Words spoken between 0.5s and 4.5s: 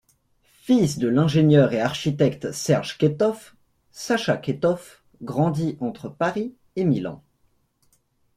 Fils de l’ingénieur et architecte Serge Ketoff, Sacha